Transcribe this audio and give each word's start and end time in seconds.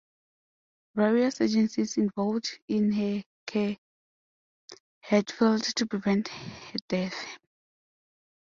Various 0.95 1.41
agencies 1.41 1.95
involved 1.95 2.57
in 2.67 2.91
her 2.91 3.23
care 3.45 3.77
had 5.01 5.29
failed 5.29 5.61
to 5.61 5.85
prevent 5.85 6.27
her 6.29 6.79
death. 6.87 7.37